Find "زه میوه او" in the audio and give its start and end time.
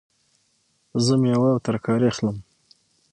1.05-1.59